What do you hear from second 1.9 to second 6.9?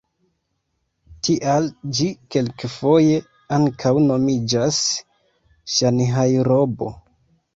ĝi kelkfoje ankaŭ nomiĝas Ŝanhajrobo.